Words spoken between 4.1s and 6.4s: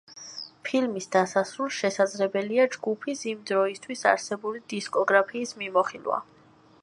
არსებული დისკოგრაფიის მიმოხილვა.